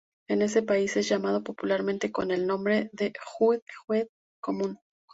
En 0.27 0.41
ese 0.41 0.63
país 0.63 0.97
es 0.97 1.07
llamado 1.07 1.43
popularmente 1.43 2.11
con 2.11 2.31
el 2.31 2.47
nombre 2.47 2.89
de 2.91 3.13
hued-hued 3.37 4.07
común. 4.41 4.79